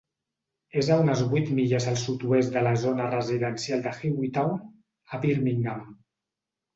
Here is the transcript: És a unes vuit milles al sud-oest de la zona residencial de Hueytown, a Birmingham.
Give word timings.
És 0.81 0.87
a 0.93 0.95
unes 1.01 1.19
vuit 1.33 1.49
milles 1.57 1.85
al 1.91 1.99
sud-oest 2.03 2.55
de 2.55 2.63
la 2.67 2.71
zona 2.83 3.09
residencial 3.11 3.83
de 3.83 3.91
Hueytown, 3.99 4.57
a 5.17 5.21
Birmingham. 5.27 5.85